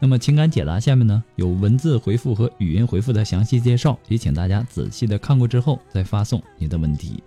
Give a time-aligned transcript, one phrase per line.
[0.00, 7.22] 那么情感解答下面呢有文字回复和语音回复的详细介绍，也请大家仔细的看过之后再发送你的问题。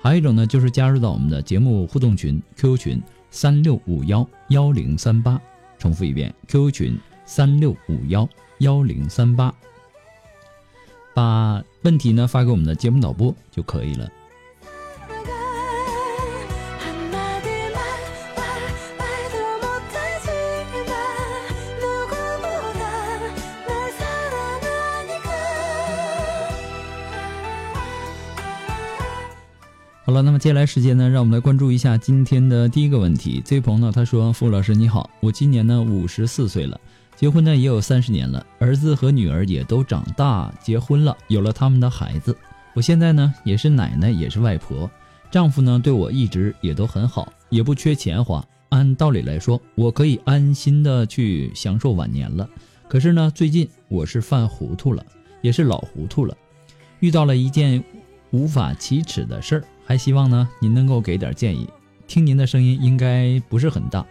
[0.00, 5.40] 还有一种呢就是加入到我们的节目互动群 QQ 群三六五幺幺零三八，
[5.78, 8.28] 重复一遍 QQ 群三六五幺
[8.58, 9.54] 幺零三八，
[11.14, 14.10] 把问题呢发给我们的节目导播就可以了。
[30.06, 33.40] 好了，那么接下来时间呢，让我们来关注一下今天的第一个问题。
[33.42, 36.78] 这位朋友呢，他说：“付老师你好，我今年呢五十四岁了，
[37.16, 42.36] 结婚呢也有三十年了，儿子和女儿也都长大结婚了，有了他们的孩子。
[42.74, 44.90] 我现在呢也是奶奶，也是外婆，
[45.30, 48.44] 丈夫呢对我一直也都很好，也不缺钱花。
[48.68, 52.46] 按道理来说，我可以安心的去享受晚年了。
[52.88, 55.02] 可是呢，最近我是犯糊涂了，
[55.40, 56.36] 也是老糊涂了，
[57.00, 57.82] 遇到了一件
[58.32, 61.68] 无法启齿的事儿。”还希望呢，您能够给点建议。
[62.06, 64.04] 听您的声音应该不是很大。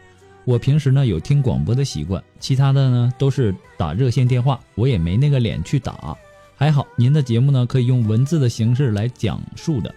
[0.46, 6.18] 我平时呢有听广播的习惯，其他的呢都是打热线电话，我也没那个脸去打。
[6.56, 9.94] 还好您的节目呢可以用文字的形式来讲述的。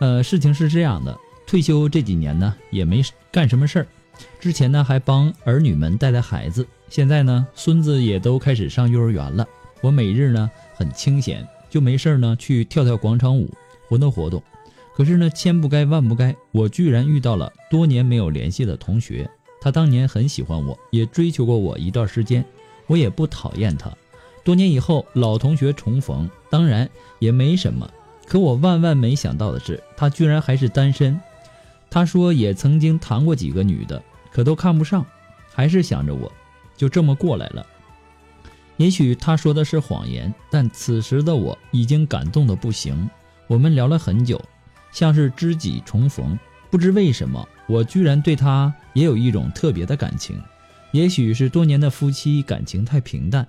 [0.00, 3.86] 呃，事情是这样的，退休这几年呢也没干什么事儿，
[4.40, 9.46] 之前呢还帮儿女们带带孩子，现在呢孙子也都开始上幼儿园了。
[9.80, 13.50] 我每日呢很清闲，就没事儿呢去跳跳广场舞，
[13.88, 14.42] 活动活动。
[14.98, 19.30] 可是呢，千不该万不该，我居然遇到了多年没有联系的同学。
[19.60, 22.44] 他当年很喜欢我，也追求过我一段时间，
[22.88, 23.88] 我也不讨厌他。
[24.42, 27.88] 多年以后，老同学重逢，当然也没什么。
[28.26, 31.16] 可我万万没想到的是，他居然还是单身。
[31.88, 35.06] 他说也曾经谈过几个女的，可都看不上，
[35.54, 36.32] 还是想着我，
[36.76, 37.64] 就这么过来了。
[38.78, 43.08] 也许他说的是谎言，但此时的我已经感动的不行。
[43.46, 44.42] 我们聊了很久。
[44.90, 46.38] 像是知己重逢，
[46.70, 50.40] 不知为什么，我居然对他也有一种特别的感情。
[50.92, 53.46] 也许是多年的夫妻感情太平淡，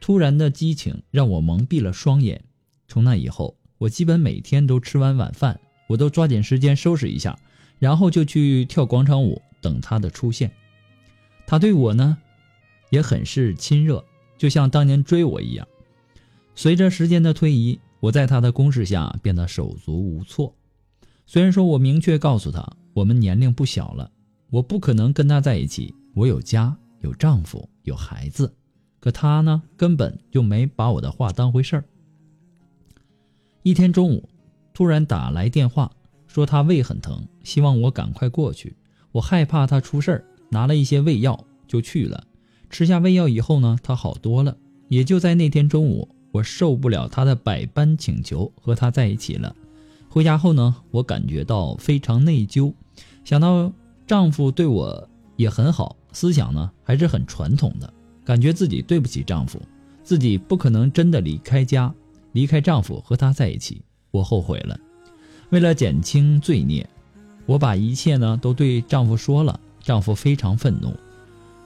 [0.00, 2.42] 突然的激情让我蒙蔽了双眼。
[2.86, 7.38] 从那以后，我基本每天都吃完晚饭，我都抓紧时间收拾一下，
[7.78, 10.52] 然后就去跳广场舞，等他的出现。
[11.46, 12.18] 他对我呢，
[12.90, 14.04] 也很是亲热，
[14.36, 15.66] 就像当年追我一样。
[16.54, 20.54] 随着时间的推移，我在他的攻势下变得手足无措。
[21.32, 22.62] 虽然说我明确告诉他，
[22.92, 24.10] 我们年龄不小了，
[24.50, 25.94] 我不可能跟他在一起。
[26.12, 28.54] 我有家，有丈夫，有孩子，
[29.00, 31.84] 可他呢，根本就没把我的话当回事儿。
[33.62, 34.28] 一天中午，
[34.74, 35.90] 突然打来电话，
[36.26, 38.76] 说他胃很疼，希望我赶快过去。
[39.10, 42.26] 我害怕他出事儿，拿了一些胃药就去了。
[42.68, 44.54] 吃下胃药以后呢，他好多了。
[44.90, 49.56] 也就在那天中午，我受不了他的百般请求，和他在一起了。
[50.12, 52.70] 回家后呢，我感觉到非常内疚，
[53.24, 53.72] 想到
[54.06, 57.90] 丈夫对我也很好，思想呢还是很传统的，
[58.22, 59.58] 感觉自己对不起丈夫，
[60.04, 61.90] 自己不可能真的离开家，
[62.32, 64.78] 离开丈夫和他在一起，我后悔了。
[65.48, 66.86] 为了减轻罪孽，
[67.46, 70.92] 我把一切呢都对丈夫说了，丈夫非常愤怒，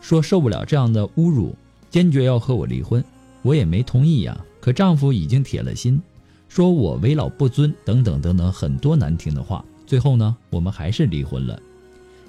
[0.00, 1.53] 说受不了这样的侮辱，
[1.91, 3.05] 坚决要和我离婚。
[3.43, 6.00] 我也没同意呀，可丈夫已经铁了心。
[6.48, 9.64] 说我为老不尊，等等等等，很多难听的话。
[9.87, 11.60] 最后呢，我们还是离婚了。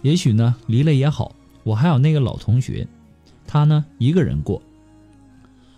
[0.02, 1.34] 也许呢，离了也好。
[1.64, 2.88] 我还有那个老同学，
[3.46, 4.62] 他呢一个人过。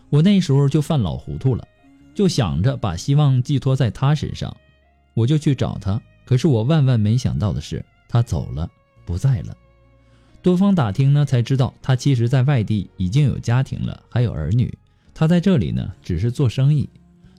[0.10, 1.68] 我那时候就犯老糊涂了，
[2.14, 4.56] 就想着把希望寄托在他身上，
[5.14, 6.00] 我就去找他。
[6.26, 8.70] 可是我万万没想到的是，他走了，
[9.06, 9.56] 不在了。
[10.42, 14.72] 多方打听呢，才知道他其实在外地已经有家庭了，还有儿女。
[15.14, 16.88] 他在这里呢，只是做生意，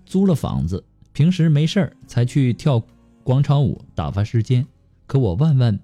[0.06, 0.82] 租了房子，
[1.12, 2.82] 平时没事儿才去跳
[3.22, 4.66] 广场舞打发时间。
[5.06, 5.78] 可我万万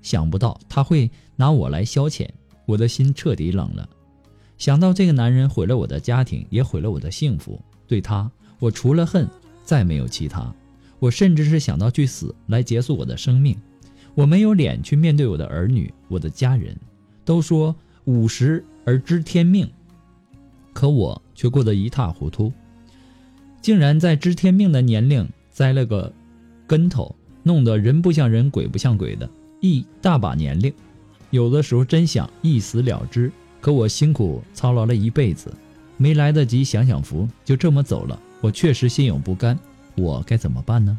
[0.00, 2.28] 想不到他会拿我来消遣，
[2.64, 3.88] 我的心彻底冷了。
[4.56, 9.28] 想到这个男人毁了我的家庭，也毁了我的幸福，对他，我除了恨，
[9.64, 10.50] 再没有其他。
[10.98, 13.54] 我甚至是想到去死来结束我的生命。
[14.14, 16.74] 我没有脸去面对我的儿女，我的家人。
[17.22, 19.70] 都说五十而知天命，
[20.72, 22.50] 可我却过得一塌糊涂，
[23.66, 26.12] 竟然在知天命的年龄栽了个
[26.68, 29.28] 跟头，弄得人不像人，鬼不像鬼的
[29.60, 30.72] 一大把年龄。
[31.30, 33.28] 有的时候真想一死了之，
[33.60, 35.52] 可我辛苦操劳了一辈子，
[35.96, 38.16] 没来得及享享福，就这么走了。
[38.40, 39.58] 我确实心有不甘，
[39.96, 40.96] 我该怎么办呢？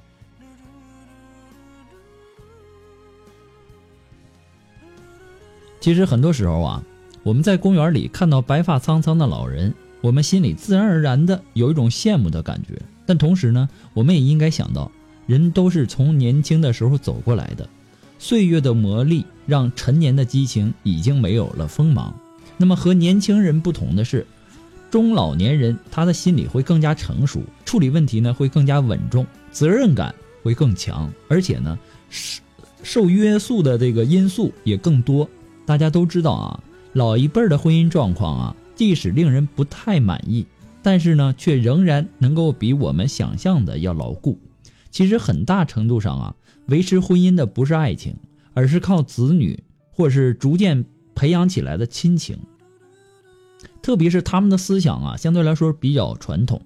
[5.79, 6.83] 其实很多时候啊，
[7.23, 9.73] 我们在公园里看到白发苍苍的老人，
[10.07, 12.81] 我们心里自然而然的有一种羡慕的感觉。
[13.05, 14.89] 但同时呢，我们也应该想到，
[15.25, 17.67] 人都是从年轻的时候走过来的，
[18.17, 22.17] 岁月的磨砺让陈年的激情已经没有了锋芒。
[22.55, 24.25] 那么和年轻人不同的是，
[24.89, 31.77] 中老年人他的心理会更加成熟，处理问题呢会更加稳重，责任感会更强，而且呢，
[32.09, 32.41] 受
[32.81, 35.29] 受约束的这个因素也更多。
[35.65, 36.63] 大家都知道啊，
[36.93, 40.45] 老一辈的婚姻状况啊，即使令人不太满意，
[40.81, 44.39] 但是呢，却仍然能够比我们想象的要牢固。
[44.89, 46.35] 其实很大程度上啊，
[46.67, 48.15] 维持婚姻的不是爱情，
[48.53, 52.37] 而是靠子女或是逐渐培养起来的亲情。
[53.81, 56.61] 特别是他们的思想啊，相对来说比较传统。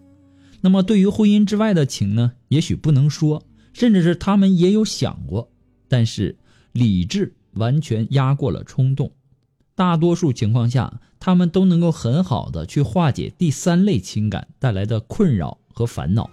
[0.59, 3.43] 那么对于婚姻之外的情呢，也许不能说，
[3.73, 5.49] 甚至是他们也有想过，
[5.87, 6.37] 但是
[6.73, 7.33] 理智。
[7.55, 9.11] 完全压过了冲动，
[9.75, 16.29] 大多数情况下，他们都能够很好的去化解第三类情感带来的困扰和烦恼。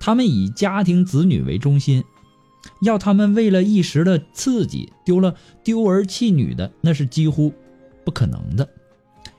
[0.00, 2.02] 他们以家庭子女为中心，
[2.82, 7.52] 要他们为了一时的刺激丢了丢儿弃女的，那是几乎
[8.04, 8.68] 不可能的。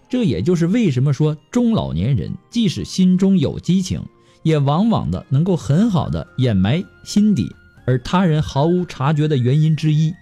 [0.10, 4.04] 这也就是为什么说中老年人即使心中有激情，
[4.44, 7.54] 也往往的能够很好的掩埋心底，
[7.86, 10.14] 而他人毫无察觉的原因之一。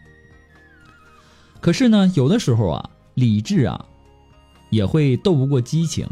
[1.60, 3.86] 可是呢，有的时候啊，理智啊，
[4.70, 6.08] 也会斗不过激情，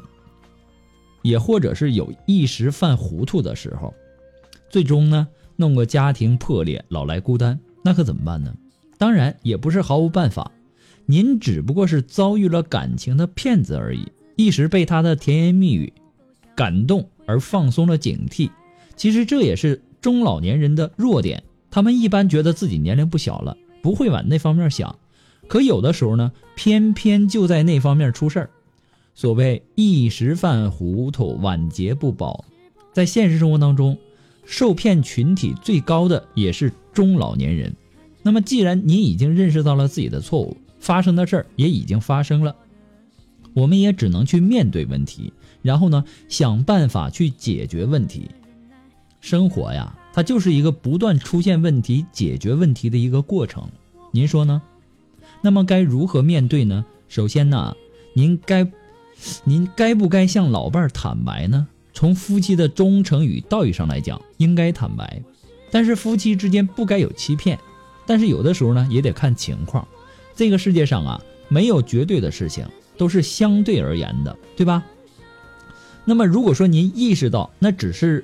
[1.22, 3.94] 也或者是有一时犯糊涂的时候，
[4.70, 8.54] 最终呢，弄个家庭破裂，老来孤单，那可怎么办呢？
[8.98, 10.52] 当然也不是毫无办法，
[11.06, 15.94] 您只不过是遭遇了感情的骗子而已，一时被他的甜言蜜语
[16.56, 18.50] 感动而放松了警惕。
[18.96, 24.98] 其实这也是中老年人的弱点，他们一般觉得自己年龄不小了，不会往那方面想。
[25.48, 28.50] 可有的时候呢，偏偏就在那方面出事儿。
[29.16, 32.46] 所谓一时犯糊涂，晚节不保。
[32.94, 33.98] 在现实生活当中，
[34.46, 37.76] 受骗群体最高的也是中老年人。
[38.22, 42.56] 那么，既然你已经认识到了自己的错误，发生的事儿也已经发生了，
[43.54, 48.30] 我们也只能去面对问题，然后呢，想办法去解决问题。
[49.22, 53.68] 生活呀，它就是一个不断出现问题、解决问题的一个过程。
[54.12, 54.62] 您说呢？
[55.42, 56.86] 那么该如何面对呢？
[57.08, 57.76] 首先呢，
[58.14, 58.68] 您该，
[59.44, 61.68] 您该不该向老伴儿坦白呢？
[61.94, 65.22] 从夫妻的忠诚与道义上来讲，应该坦白。
[65.72, 67.58] 但是夫妻之间不该有欺骗。
[68.06, 69.88] 但是有的时候呢，也得看情况。
[70.36, 72.66] 这个世界上啊，没有绝对的事情，
[72.98, 74.84] 都是相对而言的，对吧？
[76.06, 78.24] 那么如果说您意识到那只是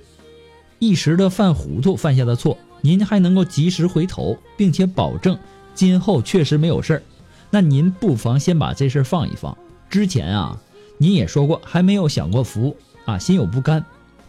[0.79, 5.37] 一时的犯糊涂犯下的错，您还能够及时回头，并且保证。
[5.73, 7.03] 今后确实没有事儿，
[7.49, 9.57] 那您不妨先把这事儿放一放。
[9.89, 10.59] 之前啊，
[10.97, 12.75] 您也说过还没有享过福
[13.05, 13.83] 啊，心有不甘。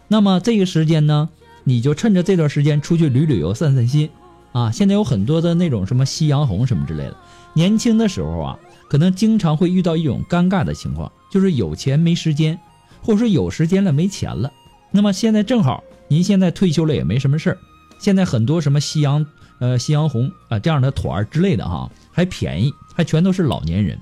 [0.07, 1.29] 那么这个时间呢，
[1.63, 4.09] 你就趁着这段时间出去旅旅游、散散心
[4.51, 4.71] 啊。
[4.71, 7.17] 现在有很多的那种什么夕阳红什么之类的。
[7.53, 8.59] 年轻的时候啊，
[8.89, 12.59] 可能经常会遇到一种尴尬的情况，就是有钱没时间，
[13.01, 14.51] 或者说有时间了没钱了。
[14.91, 17.57] 那么现在正好，您现在退休了也没什么事儿。
[17.97, 19.25] 现在很多什么夕阳。
[19.59, 23.97] 呃，夕阳红啊，这样的团儿之类的哈，还便宜，还全都是老年人。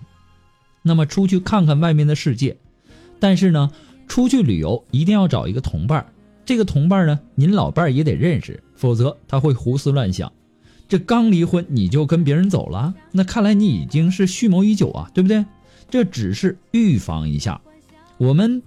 [0.82, 2.58] 那么出去看看外面的世界，
[3.20, 3.72] 但是呢，
[4.08, 6.06] 出去旅游一定要找一个同伴
[6.46, 10.32] 这个同伴呢，您老伴也得认识，否则他会胡思乱想。
[10.90, 15.46] 这刚离婚你就跟别人走了，那看来你已经是蓄谋已久啊，对不对？
[15.90, 17.62] 这只是预防一下，
[18.18, 18.62] 我们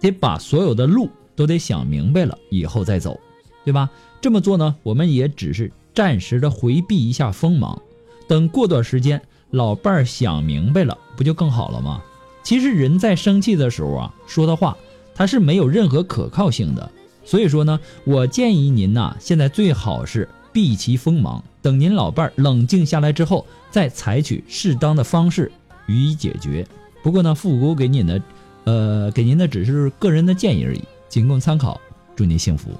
[0.00, 3.18] 得把所有的路都得想明白了以后再走，
[3.64, 3.88] 对吧？
[4.20, 5.72] 这么做呢，我们也只是。
[5.94, 7.80] 暂时的回避一下锋芒，
[8.26, 12.02] 等过段时间老伴儿想明白了，不就更好了吗？
[12.42, 14.76] 其实人在生气的时候啊，说的话
[15.14, 16.90] 他是没有任何可靠性的。
[17.24, 25.50] 所以说呢，我建议您呐，现在最好是避其锋芒，等您老伴儿冷静下来之后，再采取适当的方式
[25.86, 26.66] 予以解决。
[27.02, 28.20] 不过呢，复古给您的，
[28.64, 31.80] 呃，给您的只是个人的建议而已，仅供参考。
[32.16, 32.70] 祝您幸福。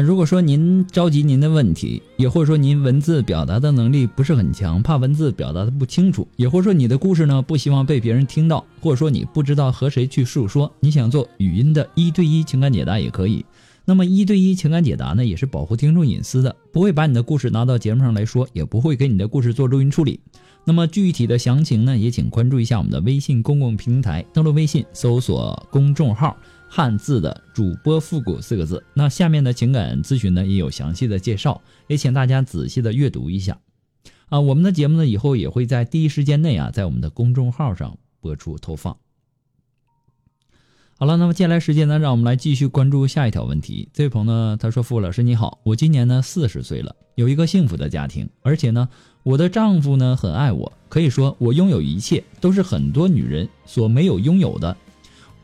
[0.00, 13.44] 如果说您着急您的问题，也或者说您文字表达的能力不是很强，怕文字表达的不清楚，也或者说你的故事呢不希望被别人听到，或者说你不知道和谁去诉说，你想做语音的一对一情感解答也可以。
[13.84, 20.20] 那么一对一情感解答呢，也是保护听众隐私的，不会把你的故事拿到节目上来说，也不会给你的故事做录音处理。
[20.64, 26.36] 那么具体的详情呢，也请关注一下我们的微信公共平台，登录微信搜索公众号。
[26.68, 33.58] 汉字的主播复古四个字，那下面的情感咨询呢也有详细的介绍，也请大家仔细的阅读一下。
[34.28, 38.98] 啊，我们的节目呢以后也会在第一时间内啊，在我们的公众号上播出投放。
[40.98, 43.88] 好了，那么接下来时间呢，让我们来继续关注下一条问题。
[43.94, 48.88] 这位朋友呢，他说：“傅老师你好，我今年呢四十岁了，有一个幸福的家庭，而且呢，
[49.22, 54.76] 我的丈夫呢很爱我，可以说我拥有一切，都是很多女人所没有拥有的。”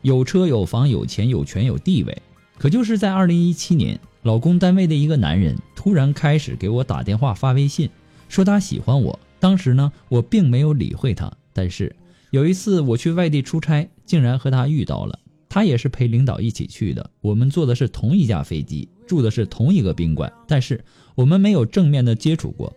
[0.05, 2.15] 有车有房有钱有权有地位，
[2.59, 7.89] 可就是在二零一七年，老公单位的一个男人突然开始给我打电话发微信，
[8.29, 9.19] 说他喜欢我。
[9.39, 11.33] 当时呢，我并没有理会他。
[11.53, 11.95] 但是
[12.29, 15.17] 有一次我去外地出差，竟然和他遇到了。
[15.49, 20.85] 他也是陪领导一起去的，我们坐的是同一架飞机，住的是同一个宾馆，但是
[21.15, 22.75] 我们没有正面的接触过。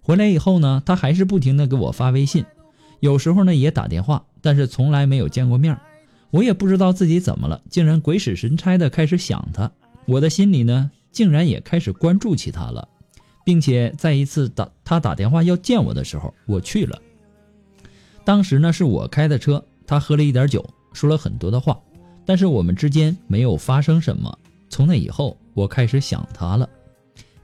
[0.00, 2.46] 回来以后呢，他还是不停的给我发微信，
[3.00, 5.76] 有时候呢也打电话，但是从来没有见过面。
[6.32, 9.70] 我也不知道自己怎么了，竟然鬼使神差的开始想他。
[10.06, 12.88] 我的心里呢，竟然也开始关注起他了，
[13.44, 16.98] 并且在一次打他打电话要见我的时候，我去了。
[18.24, 21.78] 当时呢是我开的车，他喝了一点酒，说了很多的话，
[22.24, 24.38] 但是我们之间没有发生什么。
[24.70, 26.66] 从那以后，我开始想他了，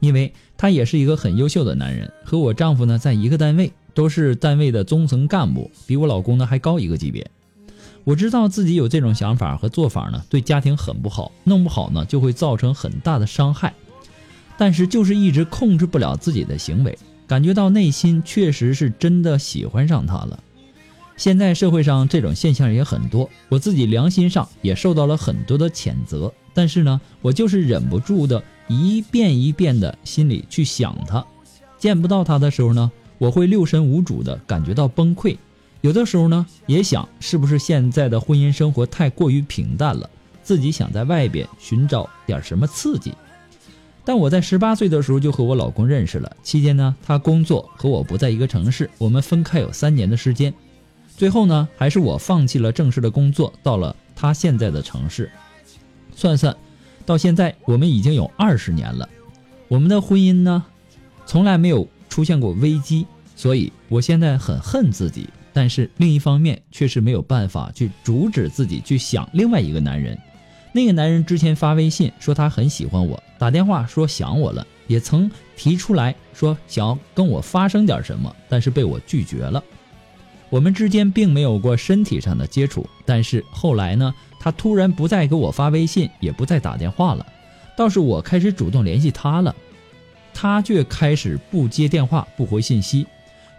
[0.01, 7.31] 因为他也是一个很优秀的男人，和我丈夫呢在一个单位，都是单位的中层干部，比我老公呢还高一个级别。
[8.09, 13.75] 我知道自己有这种想法和做法呢，对家庭很不好，弄不好呢就会造成很大的伤害。
[14.57, 20.43] 但是就是一直控制不了自己的行为，感觉到内心确实是真的喜欢上他了。
[21.19, 26.33] 现在社会上这种现象也很多，我自己良心上也受到了很多的谴责。
[26.55, 31.23] 但是呢，我就是忍不住的一遍一遍的心里去想他，
[31.77, 35.37] 见不到他的时候呢，我会六神无主的感觉到崩溃。
[35.81, 40.11] 有的时候呢，也想是不是现在的婚姻生活太过于平淡了，
[40.43, 43.13] 自己想在外边寻找点什么刺激。
[44.05, 50.53] 但我在十八岁的时候就和我老公认识了，期间呢，他工作和我不在一个城市，我们分开有三年的时间。
[51.17, 55.31] 最后呢，还是我放弃了正式的工作，到了他现在的城市。
[56.17, 56.57] 算算，
[57.07, 59.09] 到现在我们已经有二十年了，
[59.69, 60.65] 我们的婚姻呢，
[61.27, 63.07] 从来没有出现过危机，
[63.37, 65.29] 所以我现在很恨自己。
[65.59, 70.17] 但是另一方面，却是没有办法去阻止自己去想另外一个男人。
[70.71, 79.61] 那个男人之前发微信说他很喜欢我，打电话说想我了，也曾提出来说想要跟我发生点什么，但是被我拒绝了。
[80.49, 87.27] 我们之间并没有过身体上的接触，但是后来呢，他突然不再给我发微信，也不再打电话了，
[87.77, 89.53] 倒是我开始主动联系他了，
[90.33, 93.05] 他却开始不接电话，不回信息。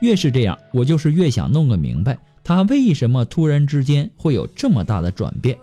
[0.02, 5.58] 越是这样，我就是越想弄个明白，他为什么突然之间会有这么大的转变。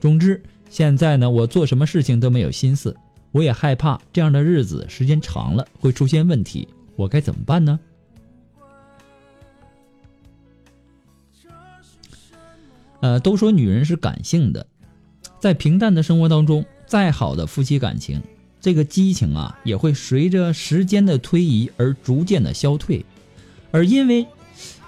[0.00, 2.96] 总之，现在呢，我做什么事情都没有心思，
[3.32, 7.78] 我也害怕这样的日子时间长了会出现问题，我该怎么办呢？
[13.00, 14.66] 呃，都说女人是感性的，
[15.40, 18.22] 在平淡的生活当中，再好的夫妻感情，
[18.60, 23.04] 这个激情啊，也会随着时间的推移而逐渐的消退。
[23.70, 24.26] 而因为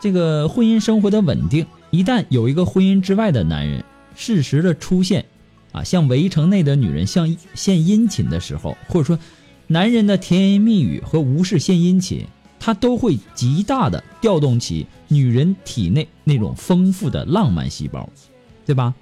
[0.00, 3.84] 这个婚姻生活的稳定，一旦有一个婚姻之外的男人
[4.16, 5.24] 适时的出现，
[5.72, 9.18] 啊，向围城内的女人向献殷勤的时候，或者说
[9.68, 12.26] 男人的甜言蜜语和无事献殷勤，
[12.58, 18.08] 他都会极大的调动起女人体内那种丰富的浪漫细胞，
[18.66, 18.94] 对吧？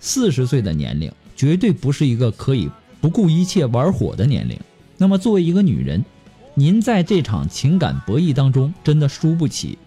[0.00, 2.70] 四十岁的年龄绝对不是一个可以
[3.00, 4.58] 不顾一切玩火的年龄。
[4.96, 6.04] 那么，作为一个女人，
[6.54, 9.78] 您在这场情感博弈当中真的输不起。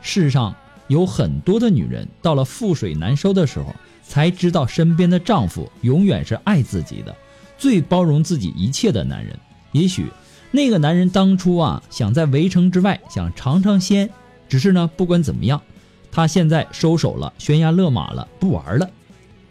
[0.00, 0.54] 世上
[0.88, 7.14] 有很多的女人，到了覆水难收的时候，才知道身边的丈夫永远是爱自己的、
[7.58, 9.38] 最包容自己一切的男人。
[9.72, 10.06] 也许
[10.50, 14.10] 那个男人当初啊，想在围城之外想尝尝鲜，
[14.48, 15.62] 只是呢，不管怎么样，
[16.10, 18.90] 他现在收手了，悬崖勒马了，不玩了。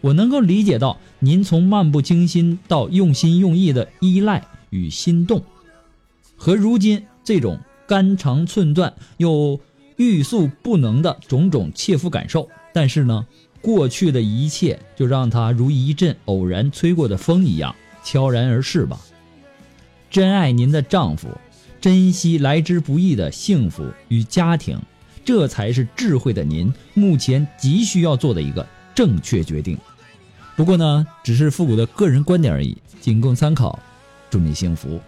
[0.02, 5.42] 我能够理解到您从漫不经心到用心用意的依赖与心动，
[6.42, 9.60] 和如今这种肝肠寸断又
[9.96, 12.48] 欲速不能的种种切肤感受。
[12.72, 13.26] 但是呢，
[13.60, 18.98] 过去的一切就让它如一阵偶然吹过的风一样悄然而逝吧。
[20.08, 21.28] 真爱您的丈夫，
[21.78, 24.80] 珍惜来之不易的幸福与家庭，
[25.22, 29.76] 这才是智慧的您目前急需要做的一个正确决定。
[30.56, 33.78] 不过呢，只是复古的个人观点而已，仅供参考。
[34.30, 34.98] 祝你幸福。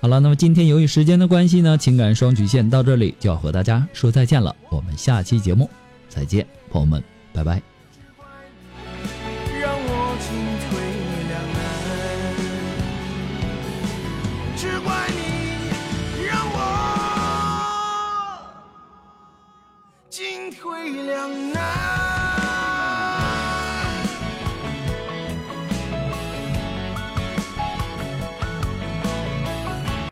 [0.00, 4.54] 好了，那么今天由于时间的关系呢，情感双曲线到这里就要和大家说再见了。
[4.70, 5.68] 我们下期节目
[6.08, 7.02] 再见，朋友们，
[7.32, 7.77] 拜拜。